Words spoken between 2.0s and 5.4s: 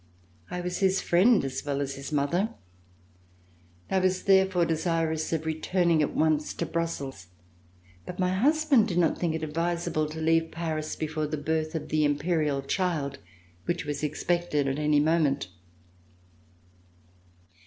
mother. I was therefore desirous